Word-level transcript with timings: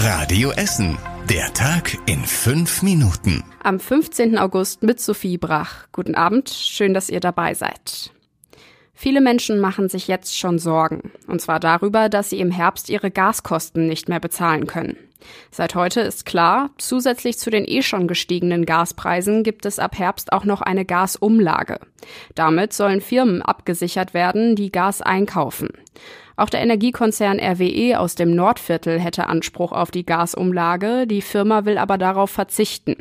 Radio 0.00 0.52
Essen. 0.52 0.96
Der 1.28 1.52
Tag 1.54 1.98
in 2.06 2.24
fünf 2.24 2.82
Minuten. 2.84 3.42
Am 3.64 3.80
15. 3.80 4.38
August 4.38 4.84
mit 4.84 5.00
Sophie 5.00 5.38
Brach. 5.38 5.88
Guten 5.90 6.14
Abend, 6.14 6.50
schön, 6.50 6.94
dass 6.94 7.08
ihr 7.08 7.18
dabei 7.18 7.54
seid. 7.54 8.12
Viele 8.94 9.20
Menschen 9.20 9.58
machen 9.58 9.88
sich 9.88 10.06
jetzt 10.06 10.38
schon 10.38 10.60
Sorgen. 10.60 11.10
Und 11.26 11.40
zwar 11.40 11.58
darüber, 11.58 12.08
dass 12.08 12.30
sie 12.30 12.38
im 12.38 12.52
Herbst 12.52 12.90
ihre 12.90 13.10
Gaskosten 13.10 13.88
nicht 13.88 14.08
mehr 14.08 14.20
bezahlen 14.20 14.68
können. 14.68 14.96
Seit 15.50 15.74
heute 15.74 16.00
ist 16.02 16.24
klar, 16.24 16.70
zusätzlich 16.78 17.36
zu 17.36 17.50
den 17.50 17.64
eh 17.66 17.82
schon 17.82 18.06
gestiegenen 18.06 18.66
Gaspreisen 18.66 19.42
gibt 19.42 19.66
es 19.66 19.80
ab 19.80 19.98
Herbst 19.98 20.32
auch 20.32 20.44
noch 20.44 20.62
eine 20.62 20.84
Gasumlage. 20.84 21.80
Damit 22.36 22.72
sollen 22.72 23.00
Firmen 23.00 23.42
abgesichert 23.42 24.14
werden, 24.14 24.54
die 24.54 24.70
Gas 24.70 25.02
einkaufen. 25.02 25.70
Auch 26.38 26.50
der 26.50 26.60
Energiekonzern 26.60 27.40
RWE 27.40 27.98
aus 27.98 28.14
dem 28.14 28.32
Nordviertel 28.32 29.00
hätte 29.00 29.26
Anspruch 29.26 29.72
auf 29.72 29.90
die 29.90 30.06
Gasumlage, 30.06 31.08
die 31.08 31.20
Firma 31.20 31.64
will 31.64 31.78
aber 31.78 31.98
darauf 31.98 32.30
verzichten. 32.30 32.94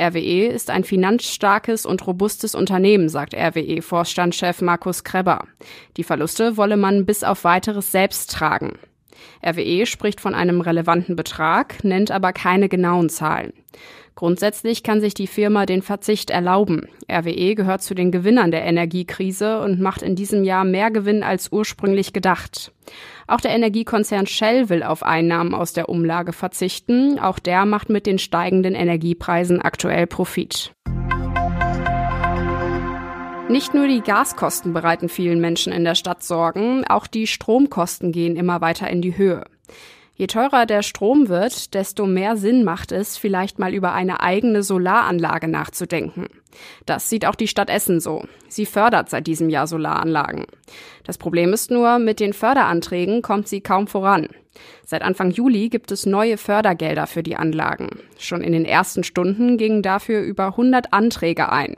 RWE 0.00 0.46
ist 0.46 0.70
ein 0.70 0.82
finanzstarkes 0.82 1.84
und 1.84 2.06
robustes 2.06 2.54
Unternehmen, 2.54 3.10
sagt 3.10 3.34
RWE-Vorstandschef 3.34 4.62
Markus 4.62 5.04
Kreber. 5.04 5.46
Die 5.98 6.04
Verluste 6.04 6.56
wolle 6.56 6.78
man 6.78 7.04
bis 7.04 7.22
auf 7.22 7.44
weiteres 7.44 7.92
selbst 7.92 8.32
tragen. 8.32 8.78
RWE 9.44 9.86
spricht 9.86 10.20
von 10.20 10.34
einem 10.34 10.60
relevanten 10.60 11.16
Betrag, 11.16 11.82
nennt 11.84 12.10
aber 12.10 12.32
keine 12.32 12.68
genauen 12.68 13.08
Zahlen. 13.08 13.52
Grundsätzlich 14.14 14.84
kann 14.84 15.00
sich 15.00 15.14
die 15.14 15.26
Firma 15.26 15.66
den 15.66 15.82
Verzicht 15.82 16.30
erlauben. 16.30 16.88
RWE 17.10 17.56
gehört 17.56 17.82
zu 17.82 17.94
den 17.94 18.12
Gewinnern 18.12 18.52
der 18.52 18.64
Energiekrise 18.64 19.60
und 19.60 19.80
macht 19.80 20.02
in 20.02 20.14
diesem 20.14 20.44
Jahr 20.44 20.64
mehr 20.64 20.92
Gewinn 20.92 21.24
als 21.24 21.50
ursprünglich 21.50 22.12
gedacht. 22.12 22.72
Auch 23.26 23.40
der 23.40 23.50
Energiekonzern 23.50 24.26
Shell 24.26 24.68
will 24.68 24.84
auf 24.84 25.02
Einnahmen 25.02 25.52
aus 25.54 25.72
der 25.72 25.88
Umlage 25.88 26.32
verzichten. 26.32 27.18
Auch 27.18 27.40
der 27.40 27.66
macht 27.66 27.90
mit 27.90 28.06
den 28.06 28.18
steigenden 28.18 28.76
Energiepreisen 28.76 29.60
aktuell 29.60 30.06
Profit. 30.06 30.72
Nicht 33.48 33.74
nur 33.74 33.86
die 33.86 34.00
Gaskosten 34.00 34.72
bereiten 34.72 35.10
vielen 35.10 35.38
Menschen 35.38 35.72
in 35.72 35.84
der 35.84 35.94
Stadt 35.94 36.22
Sorgen, 36.22 36.84
auch 36.88 37.06
die 37.06 37.26
Stromkosten 37.26 38.10
gehen 38.10 38.36
immer 38.36 38.62
weiter 38.62 38.88
in 38.88 39.02
die 39.02 39.18
Höhe. 39.18 39.44
Je 40.16 40.26
teurer 40.28 40.64
der 40.64 40.82
Strom 40.82 41.28
wird, 41.28 41.74
desto 41.74 42.06
mehr 42.06 42.36
Sinn 42.36 42.64
macht 42.64 42.90
es, 42.90 43.18
vielleicht 43.18 43.58
mal 43.58 43.74
über 43.74 43.92
eine 43.92 44.20
eigene 44.20 44.62
Solaranlage 44.62 45.48
nachzudenken. 45.48 46.28
Das 46.86 47.10
sieht 47.10 47.26
auch 47.26 47.34
die 47.34 47.48
Stadt 47.48 47.68
Essen 47.68 48.00
so. 48.00 48.24
Sie 48.48 48.64
fördert 48.64 49.10
seit 49.10 49.26
diesem 49.26 49.50
Jahr 49.50 49.66
Solaranlagen. 49.66 50.46
Das 51.04 51.18
Problem 51.18 51.52
ist 51.52 51.70
nur, 51.70 51.98
mit 51.98 52.20
den 52.20 52.32
Förderanträgen 52.32 53.22
kommt 53.22 53.48
sie 53.48 53.60
kaum 53.60 53.88
voran. 53.88 54.28
Seit 54.86 55.02
Anfang 55.02 55.32
Juli 55.32 55.68
gibt 55.68 55.92
es 55.92 56.06
neue 56.06 56.38
Fördergelder 56.38 57.06
für 57.06 57.22
die 57.22 57.36
Anlagen. 57.36 58.00
Schon 58.18 58.40
in 58.40 58.52
den 58.52 58.64
ersten 58.64 59.04
Stunden 59.04 59.58
gingen 59.58 59.82
dafür 59.82 60.22
über 60.22 60.46
100 60.46 60.92
Anträge 60.92 61.52
ein. 61.52 61.76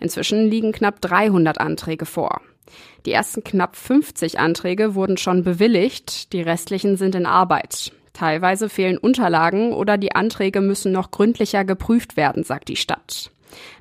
Inzwischen 0.00 0.48
liegen 0.48 0.72
knapp 0.72 1.00
300 1.00 1.60
Anträge 1.60 2.06
vor. 2.06 2.40
Die 3.04 3.12
ersten 3.12 3.44
knapp 3.44 3.76
50 3.76 4.38
Anträge 4.38 4.94
wurden 4.94 5.16
schon 5.16 5.44
bewilligt, 5.44 6.32
die 6.32 6.42
restlichen 6.42 6.96
sind 6.96 7.14
in 7.14 7.26
Arbeit. 7.26 7.92
Teilweise 8.12 8.68
fehlen 8.68 8.98
Unterlagen 8.98 9.72
oder 9.72 9.98
die 9.98 10.14
Anträge 10.14 10.60
müssen 10.60 10.90
noch 10.90 11.10
gründlicher 11.10 11.64
geprüft 11.64 12.16
werden, 12.16 12.44
sagt 12.44 12.68
die 12.68 12.76
Stadt. 12.76 13.30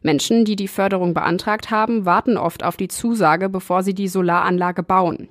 Menschen, 0.01 0.45
die 0.45 0.55
die 0.55 0.67
Förderung 0.67 1.13
beantragt 1.13 1.71
haben, 1.71 2.05
warten 2.05 2.37
oft 2.37 2.63
auf 2.63 2.77
die 2.77 2.87
Zusage, 2.87 3.49
bevor 3.49 3.81
sie 3.81 3.93
die 3.93 4.07
Solaranlage 4.07 4.83
bauen. 4.83 5.29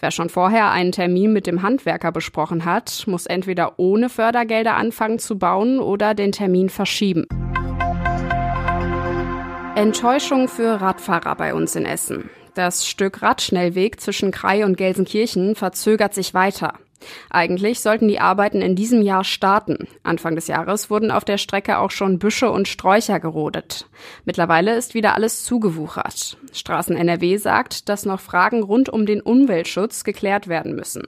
Wer 0.00 0.10
schon 0.10 0.28
vorher 0.28 0.70
einen 0.70 0.92
Termin 0.92 1.32
mit 1.32 1.46
dem 1.46 1.62
Handwerker 1.62 2.12
besprochen 2.12 2.64
hat, 2.64 3.04
muss 3.06 3.26
entweder 3.26 3.78
ohne 3.78 4.08
Fördergelder 4.08 4.76
anfangen 4.76 5.18
zu 5.18 5.38
bauen 5.38 5.80
oder 5.80 6.14
den 6.14 6.32
Termin 6.32 6.68
verschieben. 6.68 7.26
Enttäuschung 9.74 10.48
für 10.48 10.82
Radfahrer 10.82 11.34
bei 11.34 11.54
uns 11.54 11.74
in 11.76 11.86
Essen. 11.86 12.28
Das 12.54 12.86
Stück 12.86 13.22
Radschnellweg 13.22 13.98
zwischen 14.02 14.30
Krai 14.30 14.66
und 14.66 14.76
Gelsenkirchen 14.76 15.54
verzögert 15.54 16.12
sich 16.12 16.34
weiter. 16.34 16.74
Eigentlich 17.30 17.80
sollten 17.80 18.06
die 18.06 18.20
Arbeiten 18.20 18.60
in 18.60 18.76
diesem 18.76 19.00
Jahr 19.00 19.24
starten. 19.24 19.88
Anfang 20.02 20.34
des 20.34 20.46
Jahres 20.46 20.90
wurden 20.90 21.10
auf 21.10 21.24
der 21.24 21.38
Strecke 21.38 21.78
auch 21.78 21.90
schon 21.90 22.18
Büsche 22.18 22.50
und 22.50 22.68
Sträucher 22.68 23.18
gerodet. 23.18 23.86
Mittlerweile 24.26 24.76
ist 24.76 24.92
wieder 24.92 25.14
alles 25.14 25.42
zugewuchert. 25.42 26.36
Straßen 26.52 26.94
NRW 26.94 27.38
sagt, 27.38 27.88
dass 27.88 28.04
noch 28.04 28.20
Fragen 28.20 28.62
rund 28.62 28.90
um 28.90 29.06
den 29.06 29.22
Umweltschutz 29.22 30.04
geklärt 30.04 30.48
werden 30.48 30.76
müssen. 30.76 31.04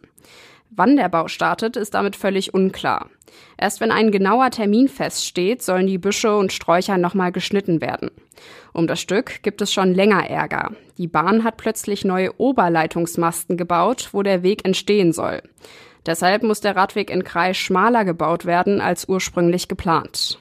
Wann 0.76 0.96
der 0.96 1.08
Bau 1.08 1.28
startet, 1.28 1.76
ist 1.76 1.94
damit 1.94 2.16
völlig 2.16 2.52
unklar. 2.52 3.08
Erst 3.56 3.80
wenn 3.80 3.92
ein 3.92 4.10
genauer 4.10 4.50
Termin 4.50 4.88
feststeht, 4.88 5.62
sollen 5.62 5.86
die 5.86 5.98
Büsche 5.98 6.36
und 6.36 6.52
Sträucher 6.52 6.98
nochmal 6.98 7.30
geschnitten 7.30 7.80
werden. 7.80 8.10
Um 8.72 8.88
das 8.88 9.00
Stück 9.00 9.42
gibt 9.44 9.62
es 9.62 9.72
schon 9.72 9.94
länger 9.94 10.28
Ärger. 10.28 10.72
Die 10.98 11.06
Bahn 11.06 11.44
hat 11.44 11.58
plötzlich 11.58 12.04
neue 12.04 12.40
Oberleitungsmasten 12.40 13.56
gebaut, 13.56 14.08
wo 14.10 14.24
der 14.24 14.42
Weg 14.42 14.64
entstehen 14.64 15.12
soll. 15.12 15.42
Deshalb 16.06 16.42
muss 16.42 16.60
der 16.60 16.74
Radweg 16.74 17.08
in 17.08 17.22
Kreis 17.22 17.56
schmaler 17.56 18.04
gebaut 18.04 18.44
werden 18.44 18.80
als 18.80 19.08
ursprünglich 19.08 19.68
geplant. 19.68 20.40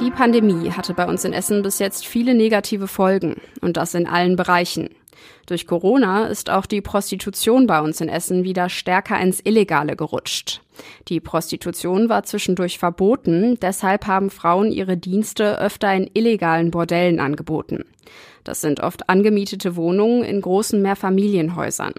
Die 0.00 0.10
Pandemie 0.10 0.70
hatte 0.70 0.94
bei 0.94 1.04
uns 1.04 1.26
in 1.26 1.34
Essen 1.34 1.60
bis 1.60 1.78
jetzt 1.78 2.06
viele 2.06 2.34
negative 2.34 2.86
Folgen 2.86 3.38
und 3.60 3.76
das 3.76 3.92
in 3.92 4.06
allen 4.06 4.34
Bereichen. 4.34 4.88
Durch 5.46 5.66
Corona 5.66 6.26
ist 6.26 6.50
auch 6.50 6.66
die 6.66 6.80
Prostitution 6.80 7.66
bei 7.66 7.80
uns 7.80 8.00
in 8.00 8.08
Essen 8.08 8.44
wieder 8.44 8.68
stärker 8.68 9.20
ins 9.20 9.40
Illegale 9.40 9.96
gerutscht. 9.96 10.62
Die 11.08 11.20
Prostitution 11.20 12.08
war 12.08 12.22
zwischendurch 12.22 12.78
verboten, 12.78 13.58
deshalb 13.60 14.06
haben 14.06 14.30
Frauen 14.30 14.72
ihre 14.72 14.96
Dienste 14.96 15.58
öfter 15.58 15.92
in 15.94 16.10
illegalen 16.14 16.70
Bordellen 16.70 17.20
angeboten. 17.20 17.84
Das 18.44 18.60
sind 18.60 18.80
oft 18.80 19.08
angemietete 19.08 19.76
Wohnungen 19.76 20.22
in 20.22 20.40
großen 20.40 20.80
Mehrfamilienhäusern. 20.80 21.92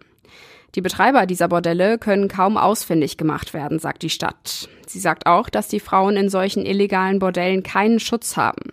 Die 0.76 0.82
Betreiber 0.82 1.26
dieser 1.26 1.50
Bordelle 1.50 1.98
können 1.98 2.30
kaum 2.30 2.58
ausfindig 2.58 3.18
gemacht 3.18 3.54
werden, 3.54 3.80
sagt 3.80 4.04
die 4.04 4.10
Stadt. 4.10 4.70
Sie 4.88 5.00
sagt 5.00 5.26
auch, 5.26 5.50
dass 5.50 5.68
die 5.68 5.82
Frauen 5.82 6.16
in 6.16 6.30
solchen 6.30 6.66
illegalen 6.66 7.20
Bordellen 7.20 7.62
keinen 7.64 8.00
Schutz 8.00 8.38
haben. 8.38 8.72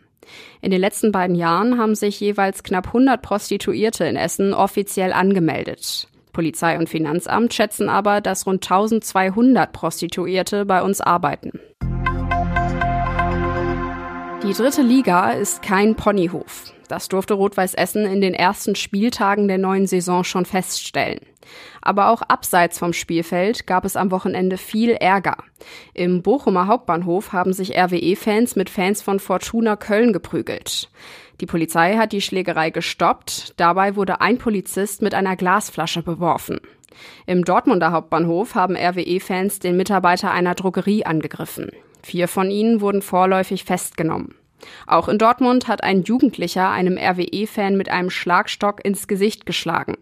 In 0.61 0.71
den 0.71 0.81
letzten 0.81 1.13
beiden 1.13 1.37
Jahren 1.37 1.79
haben 1.79 1.95
sich 1.95 2.21
jeweils 2.21 2.63
knapp 2.63 2.89
100 2.89 3.23
Prostituierte 3.23 4.05
in 4.05 4.17
Essen 4.17 4.55
offiziell 4.55 5.13
angemeldet. 5.13 6.09
Polizei 6.33 6.79
und 6.79 6.89
Finanzamt 6.89 7.53
schätzen 7.53 7.89
aber, 7.89 8.21
dass 8.21 8.47
rund 8.47 8.65
1200 8.65 9.73
Prostituierte 9.73 10.65
bei 10.65 10.83
uns 10.83 11.01
arbeiten. 11.01 11.59
Die 14.45 14.53
dritte 14.53 14.83
Liga 14.83 15.33
ist 15.33 15.63
kein 15.63 15.97
Ponyhof. 15.97 16.73
Das 16.89 17.09
durfte 17.09 17.35
Rot-Weiß 17.35 17.75
Essen 17.75 18.05
in 18.07 18.21
den 18.21 18.35
ersten 18.35 18.75
Spieltagen 18.75 19.47
der 19.47 19.59
neuen 19.59 19.87
Saison 19.87 20.25
schon 20.25 20.47
feststellen. 20.47 21.21
Aber 21.81 22.11
auch 22.11 22.23
abseits 22.23 22.79
vom 22.79 22.93
Spielfeld 22.93 23.67
gab 23.67 23.85
es 23.85 23.97
am 23.97 24.11
Wochenende 24.11 24.59
viel 24.59 24.91
Ärger. 24.91 25.39
Im 25.95 26.23
Bochumer 26.23 26.67
Hauptbahnhof 26.67 27.33
haben 27.33 27.53
sich 27.53 27.77
RWE-Fans 27.77 28.57
mit 28.57 28.71
Fans 28.71 29.03
von 29.03 29.21
Fortuna 29.21 29.77
Köln 29.77 30.13
geprügelt. 30.13 30.91
Die 31.41 31.47
Polizei 31.47 31.97
hat 31.97 32.13
die 32.13 32.21
Schlägerei 32.21 32.71
gestoppt. 32.71 33.55
Dabei 33.57 33.97
wurde 33.97 34.21
ein 34.21 34.39
Polizist 34.39 35.03
mit 35.03 35.15
einer 35.15 35.37
Glasflasche 35.37 36.03
beworfen. 36.03 36.61
Im 37.27 37.45
Dortmunder 37.45 37.93
Hauptbahnhof 37.93 38.55
haben 38.55 38.77
RWE-Fans 38.77 39.61
den 39.61 39.77
Mitarbeiter 39.77 40.33
einer 40.33 40.55
Drogerie 40.55 41.05
angegriffen. 41.05 41.71
Vier 42.03 42.29
von 42.29 42.51
ihnen 42.51 42.81
wurden 42.81 43.03
vorläufig 43.03 43.65
festgenommen. 43.65 44.35
Auch 44.87 45.09
in 45.09 45.19
Dortmund 45.19 45.69
hat 45.69 45.83
ein 45.83 46.03
Jugendlicher 46.03 46.71
einem 46.71 46.99
RWE-Fan 46.99 47.77
mit 47.77 47.89
einem 47.89 48.11
Schlagstock 48.11 48.85
ins 48.85 49.09
Gesicht 49.09 49.47
geschlagen. 49.47 49.97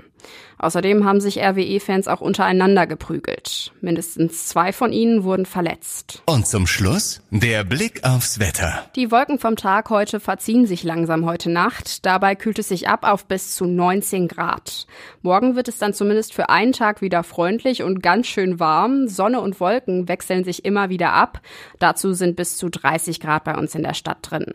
Außerdem 0.58 1.04
haben 1.04 1.20
sich 1.20 1.38
RWE-Fans 1.42 2.08
auch 2.08 2.20
untereinander 2.20 2.86
geprügelt. 2.86 3.72
Mindestens 3.80 4.48
zwei 4.48 4.72
von 4.72 4.92
ihnen 4.92 5.24
wurden 5.24 5.44
verletzt. 5.44 6.22
Und 6.26 6.46
zum 6.46 6.66
Schluss 6.66 7.20
der 7.30 7.64
Blick 7.64 8.04
aufs 8.04 8.38
Wetter. 8.38 8.86
Die 8.96 9.10
Wolken 9.10 9.38
vom 9.38 9.56
Tag 9.56 9.90
heute 9.90 10.18
verziehen 10.18 10.66
sich 10.66 10.82
langsam 10.82 11.26
heute 11.26 11.50
Nacht. 11.50 12.06
Dabei 12.06 12.34
kühlt 12.34 12.58
es 12.58 12.68
sich 12.68 12.88
ab 12.88 13.04
auf 13.04 13.26
bis 13.26 13.54
zu 13.54 13.66
19 13.66 14.28
Grad. 14.28 14.86
Morgen 15.20 15.56
wird 15.56 15.68
es 15.68 15.78
dann 15.78 15.92
zumindest 15.92 16.32
für 16.32 16.48
einen 16.48 16.72
Tag 16.72 17.02
wieder 17.02 17.22
freundlich 17.22 17.82
und 17.82 18.02
ganz 18.02 18.26
schön 18.26 18.58
warm. 18.58 19.08
Sonne 19.08 19.40
und 19.40 19.60
Wolken 19.60 20.08
wechseln 20.08 20.44
sich 20.44 20.64
immer 20.64 20.88
wieder 20.88 21.12
ab. 21.12 21.42
Dazu 21.78 22.14
sind 22.14 22.36
bis 22.36 22.56
zu 22.56 22.70
30 22.70 23.20
Grad 23.20 23.44
bei 23.44 23.56
uns 23.56 23.74
in 23.74 23.82
der 23.82 23.94
Stadt 23.94 24.18
drin. 24.22 24.54